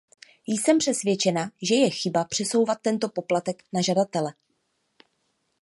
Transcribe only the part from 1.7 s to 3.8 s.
je chyba přesouvat tento poplatek